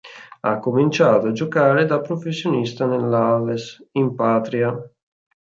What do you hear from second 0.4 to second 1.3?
Ha cominciato